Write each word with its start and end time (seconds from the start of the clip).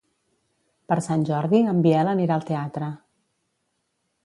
Per 0.91 0.97
Sant 1.07 1.25
Jordi 1.27 1.59
en 1.75 1.83
Biel 1.87 2.11
anirà 2.15 2.39
al 2.41 2.49
teatre. 2.51 2.91